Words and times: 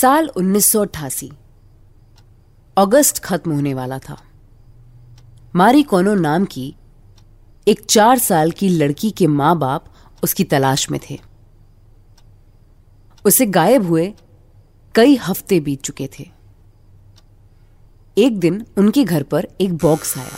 साल 0.00 0.28
1988 0.28 1.32
अगस्त 2.76 3.18
खत्म 3.18 3.52
होने 3.52 3.74
वाला 3.74 3.98
था। 3.98 4.22
मारी 5.54 5.82
कोनो 5.82 6.14
नाम 6.14 6.44
की 6.44 6.76
एक 7.68 7.84
चार 7.84 8.18
साल 8.18 8.50
की 8.50 8.68
लड़की 8.68 9.10
के 9.10 9.26
माँ 9.26 9.58
बाप 9.58 9.84
उसकी 10.22 10.44
तलाश 10.44 10.90
में 10.90 11.00
थे। 11.10 11.20
उसे 13.26 13.46
गायब 13.46 13.86
हुए 13.86 14.14
कई 14.94 15.16
हफ़्ते 15.16 15.60
बीत 15.60 15.82
चुके 15.82 16.10
थे। 16.18 16.30
एक 18.18 18.38
दिन 18.38 18.66
उनके 18.78 19.04
घर 19.04 19.22
पर 19.22 19.48
एक 19.60 19.76
बॉक्स 19.76 20.18
आया। 20.18 20.36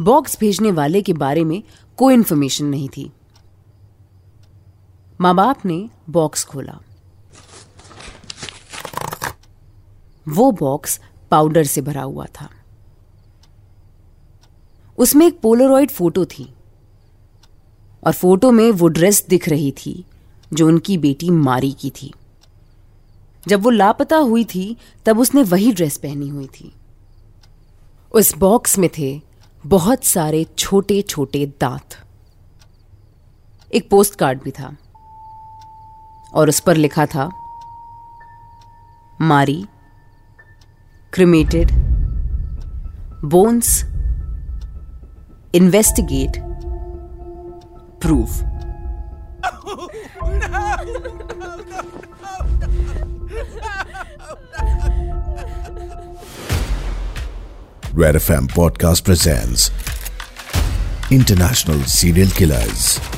बॉक्स 0.00 0.40
भेजने 0.40 0.70
वाले 0.70 1.02
के 1.02 1.12
बारे 1.12 1.44
में 1.44 1.62
कोई 1.96 2.14
इंफॉर्मेशन 2.14 2.64
नहीं 2.64 2.88
थी। 2.88 3.12
माँ 5.20 5.34
बाप 5.34 5.66
ने 5.66 5.90
बॉक्स 6.10 6.44
खोला। 6.44 6.80
वो 10.28 10.50
बॉक्स 10.52 11.00
पाउडर 11.30 11.64
से 11.64 11.80
भरा 11.80 12.02
हुआ 12.02 12.26
था। 12.40 12.50
उसमें 14.98 15.26
एक 15.26 15.40
पोलरॉइड 15.40 15.90
फ़ोटो 15.90 16.24
थी 16.24 16.54
और 18.04 18.12
फ़ोटो 18.12 18.50
में 18.50 18.70
वो 18.70 18.88
ड्रेस 18.88 19.24
दिख 19.28 19.48
रही 19.48 19.72
थी 19.72 20.04
जो 20.52 20.66
उनकी 20.68 20.98
बेटी 20.98 21.30
मारी 21.30 21.72
की 21.72 21.90
थी। 21.90 22.12
जब 23.48 23.62
वो 23.62 23.70
लापता 23.70 24.16
हुई 24.16 24.44
थी, 24.44 24.76
तब 25.04 25.18
उसने 25.18 25.42
वही 25.42 25.72
ड्रेस 25.72 25.96
पहनी 25.96 26.28
हुई 26.28 26.46
थी। 26.46 26.72
उस 28.12 28.34
बॉक्स 28.36 28.78
में 28.78 28.88
थे 28.98 29.20
बहुत 29.66 30.04
सारे 30.04 30.44
छोटे 30.58 31.02
छोटे 31.02 31.46
दांत। 31.60 31.96
एक 33.74 33.88
पोस्ट 33.90 34.14
कार्ड 34.14 34.42
भी 34.42 34.50
था 34.50 34.76
और 36.34 36.48
उस 36.48 36.60
पर 36.60 36.76
लिखा 36.76 37.06
था, 37.06 37.30
मारी 39.20 39.64
cremated, 41.16 41.72
bones, 43.22 43.86
investigate, 45.54 46.38
prove. 48.00 48.42
Oh, 49.42 49.88
Red 57.94 58.16
FM 58.16 58.48
Podcast 58.48 59.02
presents 59.02 59.70
International 61.10 61.80
Serial 61.84 62.28
Killers. 62.28 63.15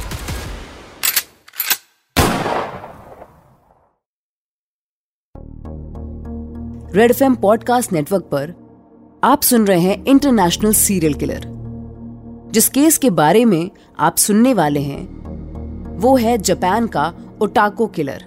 Red 6.98 7.10
FM 7.10 7.40
podcast 7.40 7.92
network 7.92 8.22
पर 8.22 8.54
आप 9.24 9.42
सुन 9.42 9.66
रहे 9.66 9.80
हैं 9.80 10.04
इंटरनेशनल 10.04 10.72
सीरियल 10.72 11.14
किलर, 11.14 11.44
जिस 12.52 12.68
केस 12.68 12.98
के 12.98 13.10
बारे 13.10 13.44
में 13.44 13.70
आप 13.98 14.16
सुनने 14.16 14.54
वाले 14.54 14.80
हैं। 14.80 15.06
वो 15.98 16.16
है 16.16 16.38
जापान 16.38 16.86
का 16.86 17.14
ओटाको 17.42 17.86
किलर, 17.86 18.24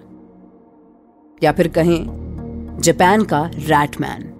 या 1.43 1.51
फिर 1.51 1.67
कहें, 1.67 2.05
जापान 2.81 3.23
का 3.23 3.51
रैटमैन 3.53 4.33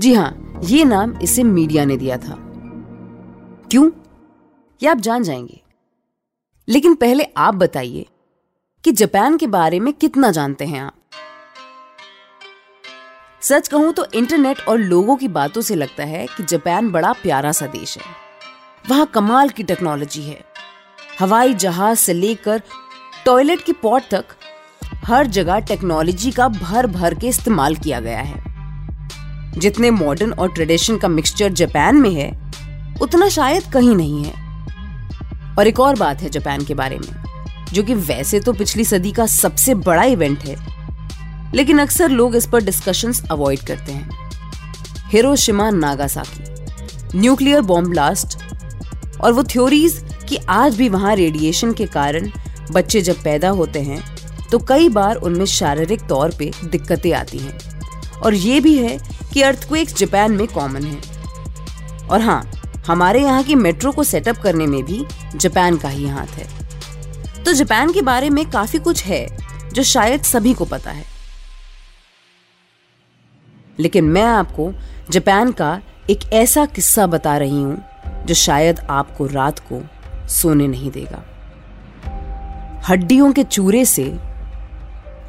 जी 0.00 0.14
हाँ, 0.14 0.60
ये 0.64 0.84
नाम 0.84 1.18
इसे 1.22 1.42
मीडिया 1.42 1.84
ने 1.84 1.96
दिया 1.96 2.16
था। 2.16 2.34
क्यों? 3.70 3.90
ये 4.82 4.88
आप 4.88 4.98
जान 4.98 5.22
जाएँगे। 5.22 5.62
लेकिन 6.68 6.94
पहले 6.94 7.24
आप 7.24 7.54
बताइए 7.54 8.06
कि 8.84 8.92
जापान 8.92 9.36
के 9.36 9.46
बारे 9.46 9.80
में 9.80 9.92
कितना 9.92 10.30
जानते 10.30 10.64
हैं 10.64 10.80
आप। 10.80 10.94
सच 13.42 13.68
कहूँ 13.68 13.92
तो 13.92 14.06
इंटरनेट 14.14 14.60
और 14.60 14.78
लोगों 14.78 15.16
की 15.16 15.28
बातों 15.28 15.60
से 15.62 15.74
लगता 15.74 16.04
है 16.04 16.26
कि 16.26 16.44
जापान 16.44 16.90
बड़ा 16.90 17.12
प्यारा 17.12 17.52
सा 17.52 17.66
देश 17.66 17.96
है। 17.98 18.02
वहाँ 18.90 19.06
कमाल 19.06 19.48
की 19.48 19.62
टेक्नोलॉजी 19.62 20.22
है। 20.22 20.44
हवाई 21.20 21.54
जहाज़ 21.54 21.98
से 21.98 22.12
लेकर 22.12 22.62
टॉयलेट 23.24 23.64
की 23.64 23.72
पॉट 23.72 24.02
तक 24.10 24.24
हर 25.04 25.26
जगह 25.26 25.58
टेक्नोलॉजी 25.58 26.30
का 26.30 26.48
भर 26.48 26.86
भर 26.86 27.14
के 27.14 27.26
इस्तेमाल 27.26 27.76
किया 27.76 28.00
गया 28.00 28.20
है। 28.20 28.46
जितने 29.58 29.90
मॉडर्न 29.90 30.32
और 30.32 30.52
ट्रेडिशन 30.52 30.98
का 30.98 31.08
मिक्सचर 31.08 31.52
जापान 31.52 31.96
में 31.96 32.10
है, 32.10 32.30
उतना 33.02 33.28
शायद 33.28 33.72
कहीं 33.72 33.96
नहीं 33.96 34.24
है। 34.24 34.46
और 35.58 35.66
एक 35.66 35.80
और 35.80 35.96
बात 35.96 36.22
है 36.22 36.28
जापान 36.28 36.64
के 36.64 36.74
बारे 36.74 36.98
में, 36.98 37.24
जो 37.72 37.82
कि 37.82 37.94
वैसे 37.94 38.40
तो 38.40 38.52
पिछली 38.52 38.84
सदी 38.84 39.12
का 39.12 39.26
सबसे 39.26 39.74
बड़ा 39.74 40.02
इवेंट 40.02 40.38
है। 40.38 40.77
लेकिन 41.54 41.78
अक्सर 41.78 42.08
लोग 42.10 42.36
इस 42.36 42.46
पर 42.46 42.64
डिस्कशंस 42.64 43.22
अवॉइड 43.30 43.60
करते 43.60 43.92
हैं। 43.92 44.28
Hiroshima 45.06 45.70
Nagasaki 45.70 47.18
nuclear 47.18 47.60
bomb 47.62 47.88
blast 47.90 48.38
और 49.20 49.32
वो 49.32 49.42
थ्योरीज 49.44 50.02
कि 50.28 50.36
आज 50.48 50.76
भी 50.76 50.88
वहाँ 50.88 51.14
रेडिएशन 51.16 51.72
के 51.72 51.86
कारण 51.88 52.30
बच्चे 52.72 53.00
जब 53.00 53.22
पैदा 53.22 53.48
होते 53.50 53.80
हैं 53.80 54.02
तो 54.50 54.58
कई 54.58 54.88
बार 54.88 55.16
उनमें 55.16 55.44
शारीरिक 55.46 56.06
तौर 56.08 56.34
पे 56.38 56.50
दिक्कतें 56.64 57.12
आती 57.12 57.38
हैं। 57.38 57.58
और 58.18 58.34
ये 58.34 58.60
भी 58.60 58.76
है 58.78 58.96
कि 59.32 59.42
अर्थक्वेक्स 59.42 59.96
जापान 59.96 60.32
में 60.32 60.46
कॉमन 60.48 60.84
है। 60.84 62.06
और 62.08 62.20
हाँ 62.20 62.42
हमारे 62.86 63.22
यहाँ 63.22 63.42
की 63.42 63.54
मेट्रो 63.54 63.92
को 63.92 64.04
सेटअप 64.04 64.36
करने 64.36 64.66
में 64.66 64.82
भी 64.84 65.04
जापान 65.34 65.76
का 65.76 65.88
ही 65.88 66.08
हाथ 66.08 66.38
है। 66.38 66.46
तो 67.44 67.52
जापान 67.52 67.92
के 67.92 68.02
बारे 68.02 68.30
में 68.30 68.44
काफ़ी 68.50 68.78
कुछ 68.78 69.04
है, 69.04 69.26
जो 69.72 69.82
शायद 69.84 70.22
सभी 70.22 70.54
को 70.54 70.64
पता 70.64 70.90
है। 70.90 71.04
लेकिन 73.80 74.04
मैं 74.04 74.22
आपको 74.22 74.72
जापान 75.10 75.52
का 75.52 75.80
एक 76.10 76.32
ऐसा 76.32 76.64
किस्सा 76.66 77.06
बता 77.06 77.36
रही 77.36 77.62
हूँ, 77.62 77.82
जो 78.26 78.34
शायद 78.34 78.80
आपको 78.80 79.26
रात 79.26 79.58
को 79.72 79.82
सोने 80.28 80.66
नहीं 80.68 80.90
देगा। 80.90 81.24
हड्डियों 82.88 83.32
के 83.32 83.44
चूरे 83.44 83.84
से 83.84 84.04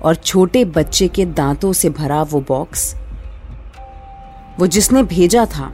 और 0.02 0.16
छोटे 0.16 0.66
बच्चे 0.66 1.08
के 1.08 1.26
दांतों 1.26 1.74
से 1.74 1.90
भरा 1.90 2.22
वो 2.24 2.42
बॉक्स 2.42 2.94
वो 4.60 4.68
जिसने 4.68 5.04
भेजा 5.04 5.46
था, 5.46 5.72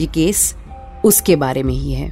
ये 0.00 0.06
केस 0.06 0.54
उसके 1.04 1.36
बारे 1.36 1.62
में 1.62 1.74
ही 1.74 1.92
है। 1.92 2.08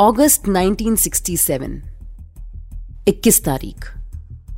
अगस्त 0.00 0.48
1967 0.48 1.82
21 3.08 3.44
तारीख। 3.44 3.95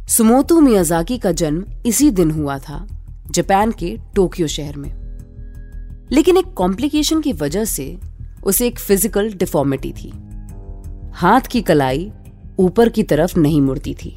सुमोतो 0.08 0.58
मियाजाकी 0.60 1.16
का 1.18 1.30
जन्म 1.32 1.64
इसी 1.86 2.10
दिन 2.10 2.30
हुआ 2.30 2.58
था, 2.58 2.86
जापान 3.30 3.72
के 3.72 3.96
टोक्यो 4.14 4.46
शहर 4.46 4.76
में। 4.76 4.90
लेकिन 6.12 6.36
एक 6.36 6.52
कॉम्प्लिकेशन 6.52 7.20
की 7.20 7.32
वजह 7.32 7.64
से 7.64 7.96
उसे 8.44 8.66
एक 8.66 8.78
फ़िज़िकल 8.78 9.32
डिफॉर्मिटी 9.32 9.92
थी। 9.92 10.12
हाथ 11.14 11.48
की 11.50 11.60
कलाई 11.62 12.10
ऊपर 12.58 12.88
की 12.88 13.02
तरफ़ 13.02 13.38
नहीं 13.38 13.60
मुड़ती 13.60 13.94
थी 13.94 14.16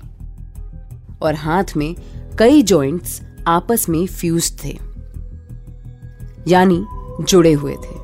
और 1.21 1.35
हाथ 1.35 1.75
में 1.77 1.95
कई 2.39 2.61
जॉइंट्स 2.63 3.21
आपस 3.47 3.87
में 3.89 4.05
फ्यूज 4.07 4.51
थे, 4.63 4.77
यानी 6.47 6.83
जुड़े 7.21 7.51
हुए 7.53 7.73
थे। 7.75 7.95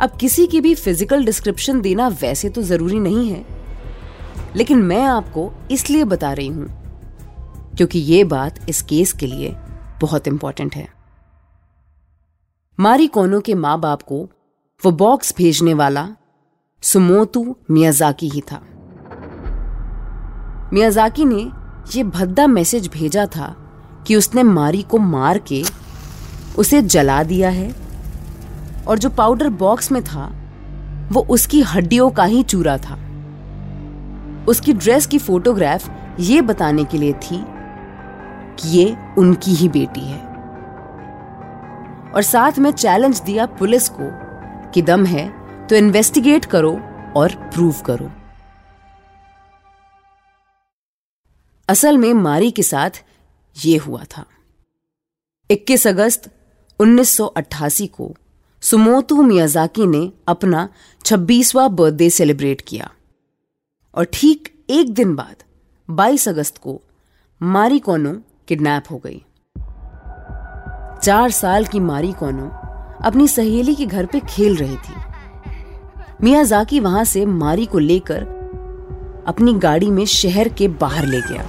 अब 0.00 0.16
किसी 0.20 0.46
की 0.46 0.60
भी 0.60 0.74
फ़िज़िकल 0.74 1.24
डिस्क्रिप्शन 1.24 1.80
देना 1.80 2.06
वैसे 2.22 2.48
तो 2.48 2.62
ज़रूरी 2.62 3.00
नहीं 3.00 3.28
है, 3.30 3.44
लेकिन 4.56 4.82
मैं 4.82 5.02
आपको 5.04 5.50
इसलिए 5.70 6.04
बता 6.04 6.32
रही 6.32 6.48
हूँ 6.48 6.81
क्योंकि 7.76 7.98
ये 7.98 8.24
बात 8.24 8.68
इस 8.68 8.82
केस 8.82 9.12
के 9.12 9.26
लिए 9.26 9.56
बहुत 10.00 10.28
इंपॉर्टेंट 10.28 10.74
है। 10.74 10.88
मारी 12.80 13.06
कोनो 13.06 13.40
के 13.40 13.54
माँ 13.54 13.80
बाप 13.80 14.02
को 14.02 14.28
वो 14.82 14.90
बॉक्स 14.90 15.34
भेजने 15.36 15.74
वाला 15.74 16.08
सुमोतु 16.82 17.56
मियाजाकी 17.70 18.28
ही 18.28 18.40
था। 18.40 18.60
मियाजाकी 20.72 21.24
ने 21.24 21.50
ये 21.96 22.04
भद्दा 22.04 22.46
मैसेज 22.46 22.88
भेजा 22.88 23.26
था 23.26 23.54
कि 24.06 24.16
उसने 24.16 24.42
मारी 24.42 24.82
को 24.82 24.98
मार 24.98 25.38
के 25.38 25.62
उसे 26.58 26.82
जला 26.82 27.22
दिया 27.22 27.50
है 27.50 27.74
और 28.88 28.98
जो 28.98 29.10
पाउडर 29.10 29.48
बॉक्स 29.48 29.92
में 29.92 30.02
था, 30.04 30.32
वो 31.12 31.20
उसकी 31.30 31.60
हड्डियों 31.62 32.10
का 32.10 32.24
ही 32.24 32.42
चूरा 32.42 32.76
था। 32.78 32.98
उसकी 34.48 34.72
ड्रेस 34.72 35.06
की 35.06 35.18
फोटोग्राफ 35.18 35.90
ये 36.20 36.40
बताने 36.42 36.84
के 36.84 36.98
लिए 36.98 37.12
थी 37.12 37.44
कि 38.62 38.68
ये 38.68 38.96
उनकी 39.18 39.54
ही 39.54 39.68
बेटी 39.68 40.00
है। 40.00 40.20
और 42.12 42.22
साथ 42.22 42.58
में 42.58 42.70
चैलेंज 42.70 43.20
दिया 43.20 43.46
पुलिस 43.46 43.88
को 43.88 44.10
कि 44.70 44.82
दम 44.82 45.04
है 45.06 45.28
तो 45.66 45.76
इन्वेस्टिगेट 45.76 46.44
करो 46.44 46.72
और 47.16 47.34
प्रूव 47.54 47.74
करो। 47.86 48.10
असल 51.68 51.98
में 51.98 52.12
मारी 52.14 52.50
के 52.50 52.62
साथ 52.62 52.90
ये 53.56 53.76
हुआ 53.76 54.04
था। 54.04 54.24
21 55.50 55.86
अगस्त 55.86 56.30
1988 56.80 57.86
को 57.86 58.14
सुमोतु 58.62 59.22
मियाजाकी 59.22 59.86
ने 59.86 60.12
अपना 60.28 60.68
26वां 61.04 61.76
बर्थडे 61.76 62.10
सेलिब्रेट 62.10 62.60
किया। 62.60 62.90
और 63.94 64.04
ठीक 64.04 64.66
एक 64.70 64.94
दिन 64.94 65.14
बाद 65.14 65.36
22 65.88 66.28
अगस्त 66.28 66.58
को 66.58 66.80
मारी 67.42 67.78
कोनो 67.78 68.12
किडनैप 68.48 68.84
हो 68.90 69.00
गई। 69.06 69.22
चार 71.02 71.30
साल 71.30 71.64
की 71.64 71.80
मारी 71.80 72.12
कोनो 72.12 72.50
अपनी 73.04 73.28
सहेली 73.28 73.74
के 73.74 73.86
घर 73.86 74.06
पे 74.06 74.20
खेल 74.20 74.56
रही 74.56 74.76
थी। 74.76 74.94
मियाजाकी 76.22 76.80
वहाँ 76.80 77.04
से 77.04 77.24
मारी 77.26 77.66
को 77.66 77.78
लेकर 77.78 78.26
अपनी 79.26 79.52
गाड़ी 79.54 79.90
में 79.90 80.04
शहर 80.06 80.48
के 80.48 80.68
बाहर 80.68 81.06
ले 81.06 81.20
गया। 81.20 81.46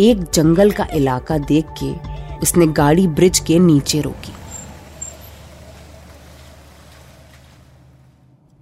एक 0.00 0.22
जंगल 0.34 0.70
का 0.70 0.86
इलाका 0.92 1.38
देख 1.38 1.66
के 1.82 1.92
उसने 2.38 2.66
गाड़ी 2.66 3.06
ब्रिज 3.08 3.38
के 3.38 3.58
नीचे 3.58 4.00
रोकी। 4.00 4.32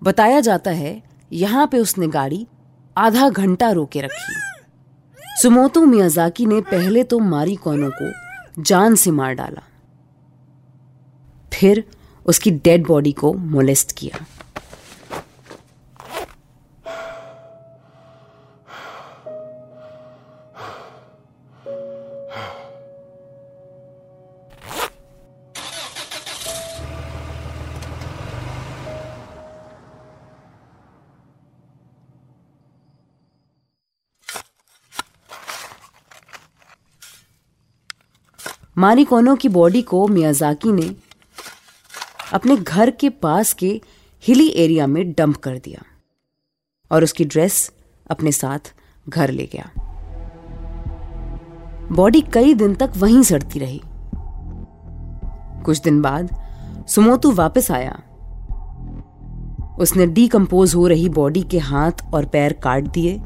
बताया 0.05 0.41
जाता 0.41 0.71
है, 0.71 1.03
यहाँ 1.33 1.67
पे 1.67 1.79
उसने 1.79 2.07
गाड़ी 2.09 2.47
आधा 2.97 3.29
घंटा 3.29 3.71
रोके 3.71 4.01
रखी। 4.01 4.35
सुमोतो 5.43 5.81
मियाजाकी 5.81 6.47
ने 6.47 6.61
पहले 6.61 7.05
तो 7.05 7.19
मारी 7.19 7.55
कोनो 7.57 7.91
को 7.93 8.63
जान 8.63 8.95
से 8.95 9.11
मार 9.11 9.35
डाला। 9.35 9.63
फिर 11.53 11.85
उसकी 12.27 12.51
डेड 12.51 12.87
बॉडी 12.87 13.13
को 13.13 13.33
मोलेस्ट 13.33 13.93
किया। 13.93 14.25
मारी 38.79 39.05
कोनो 39.05 39.35
की 39.35 39.49
बॉडी 39.49 39.83
को 39.83 40.09
मियाजाकी 40.09 40.73
ने 40.73 40.97
अपने 42.33 42.57
घर 42.57 42.91
के 42.91 43.09
पास 43.09 43.53
के 43.53 43.81
हिली 44.27 44.49
एरिया 44.49 44.87
में 44.87 45.13
डंप 45.13 45.37
कर 45.37 45.59
दिया 45.59 45.83
और 46.91 47.03
उसकी 47.03 47.25
ड्रेस 47.25 47.73
अपने 48.11 48.33
साथ 48.33 48.59
घर 49.09 49.31
ले 49.31 49.47
गया। 49.47 49.71
बॉडी 51.93 52.21
कई 52.21 52.55
दिन 52.55 52.75
तक 52.75 52.93
वहीं 52.97 53.23
सड़ती 53.23 53.59
रही। 53.59 53.81
कुछ 55.65 55.81
दिन 55.81 56.03
बाद 56.03 56.37
सुमोतु 56.89 57.33
वापस 57.33 57.71
आया। 57.71 58.03
उसने 59.79 60.07
डीकंपोज 60.07 60.75
हो 60.75 60.87
रही 60.87 61.09
बॉडी 61.09 61.43
के 61.43 61.59
हाथ 61.59 61.93
और 62.15 62.27
पैर 62.27 62.53
काट 62.53 62.85
दिए 62.85 63.19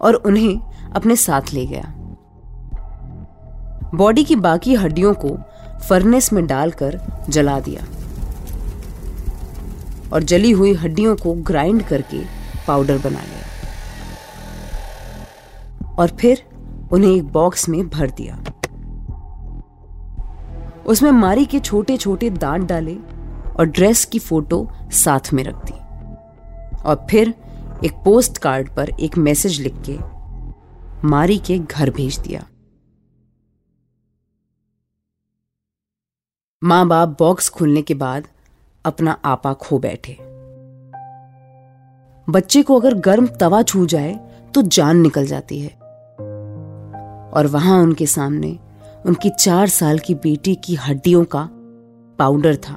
और 0.00 0.14
उन्हें 0.14 0.60
अपने 0.92 1.16
साथ 1.16 1.42
ले 1.52 1.66
गया। 1.66 2.03
बॉडी 3.96 4.24
की 4.24 4.36
बाकी 4.36 4.74
हड्डियों 4.74 5.14
को 5.14 5.36
फर्नेस 5.88 6.32
में 6.32 6.46
डालकर 6.46 7.00
जला 7.28 7.58
दिया 7.60 7.84
और 10.12 10.22
जली 10.22 10.50
हुई 10.50 10.72
हड्डियों 10.74 11.16
को 11.16 11.34
ग्राइंड 11.42 11.82
करके 11.82 12.20
पाउडर 12.66 12.98
बना 12.98 13.20
लिया 13.20 13.42
और 15.98 16.08
फिर 16.20 16.42
उन्हें 16.92 17.10
एक 17.12 17.24
बॉक्स 17.32 17.68
में 17.68 17.88
भर 17.88 18.10
दिया। 18.10 18.38
उसमें 20.86 21.10
मारी 21.10 21.44
के 21.44 21.58
छोटे 21.60 21.96
छोटे 21.96 22.30
दांत 22.30 22.68
डाले 22.68 22.96
और 23.58 23.64
ड्रेस 23.66 24.04
की 24.04 24.18
फ़ोटो 24.18 24.68
साथ 24.92 25.32
में 25.32 25.44
रख 25.44 25.64
दी 25.64 25.78
और 26.82 27.06
फिर 27.10 27.34
एक 27.84 27.92
पोस्ट 28.04 28.38
कार्ड 28.38 28.68
पर 28.68 28.90
एक 29.00 29.18
मैसेज 29.18 29.60
लिख 29.60 29.74
के 29.88 29.98
मारी 31.08 31.38
के 31.38 31.58
घर 31.58 31.90
भेज 31.90 32.18
दिया। 32.18 32.44
माँ 36.64 36.86
बाप 36.88 37.08
बॉक्स 37.18 37.48
खुलने 37.48 37.80
के 37.82 37.94
बाद 37.94 38.26
अपना 38.84 39.12
आपा 39.24 39.52
खो 39.52 39.78
बैठे। 39.78 40.12
बच्चे 42.28 42.62
को 42.62 42.78
अगर 42.80 42.94
गर्म 42.94 43.26
तवा 43.26 43.62
छू 43.62 43.84
जाए 43.86 44.14
तो 44.54 44.62
जान 44.62 44.96
निकल 44.96 45.26
जाती 45.26 45.58
है। 45.60 45.70
और 47.30 47.46
वहाँ 47.46 47.80
उनके 47.82 48.06
सामने 48.06 48.58
उनकी 49.06 49.30
चार 49.30 49.68
साल 49.68 49.98
की 49.98 50.14
बेटी 50.14 50.54
की 50.54 50.74
हड्डियों 50.74 51.24
का 51.24 51.48
पाउडर 52.18 52.56
था। 52.56 52.74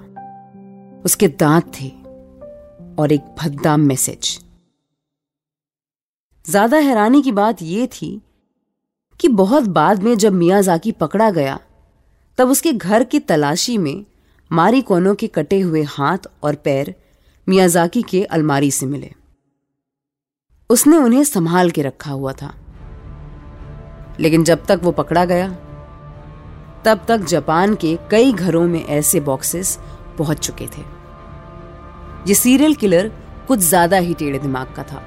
उसके 1.05 1.27
दांत 1.27 1.71
थे 1.81 1.89
और 3.01 3.11
एक 3.11 3.21
भद्दा 3.39 3.77
मैसेज। 3.77 4.39
ज़्यादा 6.45 6.77
हैरानी 6.77 7.21
की 7.21 7.31
बात 7.31 7.61
यह 7.61 7.85
थी 7.85 8.21
कि 9.19 9.27
बहुत 9.27 9.63
बाद 9.63 10.03
में 10.03 10.17
जब 10.17 10.33
मियाजाकी 10.33 10.91
पकड़ा 10.91 11.29
गया 11.31 11.59
तब 12.37 12.49
उसके 12.49 12.71
घर 12.73 13.03
की 13.03 13.19
तलाशी 13.19 13.77
में 13.77 14.05
मारी 14.51 14.81
कोनों 14.81 15.13
के 15.15 15.27
कटे 15.27 15.59
हुए 15.59 15.81
हाथ 15.89 16.27
और 16.43 16.55
पैर 16.55 16.93
मियाजाकी 17.47 18.01
के 18.01 18.23
अलमारी 18.25 18.71
से 18.71 18.85
मिले। 18.85 19.11
उसने 20.69 20.97
उन्हें 20.97 21.23
संभाल 21.23 21.69
के 21.71 21.81
रखा 21.81 22.11
हुआ 22.11 22.33
था। 22.33 22.53
लेकिन 24.19 24.43
जब 24.43 24.65
तक 24.65 24.79
वो 24.83 24.91
पकड़ा 24.91 25.23
गया, 25.25 25.47
तब 26.85 27.05
तक 27.07 27.23
जापान 27.23 27.75
के 27.75 27.97
कई 28.11 28.31
घरों 28.33 28.65
में 28.67 28.83
ऐसे 28.85 29.19
बॉक्सेस 29.21 29.77
पहुँच 30.17 30.39
चुके 30.39 30.67
थे, 30.67 30.81
ये 32.27 32.33
सीरियल 32.35 32.75
किलर 32.75 33.11
कुछ 33.47 33.59
ज़्यादा 33.59 33.97
ही 33.97 34.13
टेढ़े 34.13 34.39
दिमाग 34.39 34.73
का 34.75 34.83
था। 34.83 35.03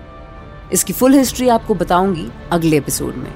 इसकी 0.73 0.93
फुल 0.93 1.15
हिस्ट्री 1.15 1.49
आपको 1.49 1.75
बताऊँगी 1.75 2.29
अगले 2.53 2.77
एपिसोड 2.77 3.15
में। 3.15 3.33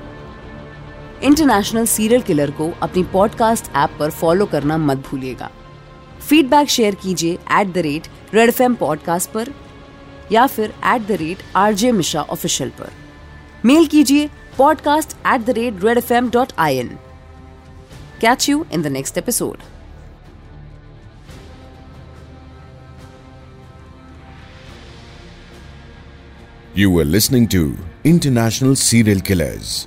इंटरनेशनल 1.24 1.86
सीरियल 1.86 2.22
किलर 2.22 2.50
को 2.50 2.70
अपनी 2.82 3.02
पॉडकास्ट 3.02 3.64
ऐप 3.76 3.96
पर 3.98 4.10
फॉलो 4.10 4.46
करना 4.46 4.76
मत 4.78 4.96
भूलिएगा। 4.96 5.50
फीडबैक 6.28 6.68
शेयर 6.68 6.94
कीजिए 6.94 7.34
at 7.34 7.72
the 7.72 7.78
rate 7.78 8.08
red 8.34 8.48
FM 8.48 8.72
podcast 8.72 9.30
पर 9.30 9.48
या 10.32 10.46
फिर 10.46 10.74
at 10.86 11.06
the 11.06 11.12
rate 11.12 11.42
R 11.56 11.74
J 11.74 11.92
Mishra 11.92 12.22
official 12.22 12.70
पर। 12.70 12.90
मेल 13.64 13.86
कीजिए 13.86 14.30
podcast 14.58 15.16
at 15.26 15.40
the 15.40 15.50
rate 15.50 15.84
red 15.84 15.98
F 15.98 16.12
M 16.12 16.30
dot 16.30 16.52
I 16.58 16.76
N 16.76 16.88
catch 18.20 18.48
you 18.48 18.66
in 18.72 18.82
the 18.82 18.86
next 18.86 19.18
episode 19.18 19.58
You 26.76 26.86
were 26.90 27.04
listening 27.04 27.44
to 27.48 27.58
International 28.04 28.72
Serial 28.74 29.20
Killers. 29.20 29.86